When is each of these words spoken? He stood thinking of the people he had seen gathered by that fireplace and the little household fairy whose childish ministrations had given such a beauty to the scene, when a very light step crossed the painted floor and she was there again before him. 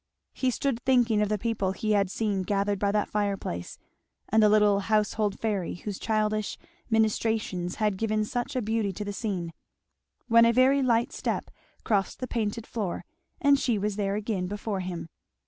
He 0.33 0.49
stood 0.49 0.81
thinking 0.81 1.21
of 1.21 1.29
the 1.29 1.37
people 1.37 1.73
he 1.73 1.91
had 1.91 2.09
seen 2.09 2.41
gathered 2.41 2.79
by 2.79 2.91
that 2.91 3.07
fireplace 3.07 3.77
and 4.29 4.41
the 4.41 4.49
little 4.49 4.79
household 4.79 5.39
fairy 5.39 5.75
whose 5.75 5.99
childish 5.99 6.57
ministrations 6.89 7.75
had 7.75 7.97
given 7.99 8.25
such 8.25 8.55
a 8.55 8.63
beauty 8.63 8.91
to 8.93 9.05
the 9.05 9.13
scene, 9.13 9.53
when 10.27 10.43
a 10.43 10.53
very 10.53 10.81
light 10.81 11.11
step 11.11 11.51
crossed 11.83 12.19
the 12.19 12.25
painted 12.25 12.65
floor 12.65 13.05
and 13.39 13.59
she 13.59 13.77
was 13.77 13.95
there 13.95 14.15
again 14.15 14.47
before 14.47 14.79
him. 14.79 15.07